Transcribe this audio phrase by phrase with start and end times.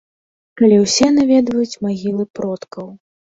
[0.61, 2.91] Калі ўсе наведваюць магілы продкаў.